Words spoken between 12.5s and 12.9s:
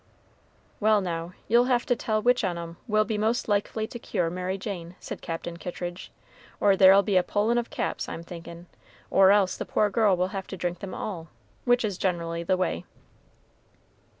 way."